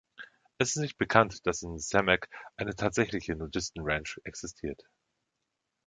Es 0.57 0.69
ist 0.69 0.77
nicht 0.81 0.97
bekannt, 0.97 1.45
dass 1.45 1.61
in 1.61 1.77
Samak 1.77 2.27
eine 2.57 2.73
tatsächliche 2.75 3.35
Nudistenranch 3.35 4.19
existiert. 4.23 4.83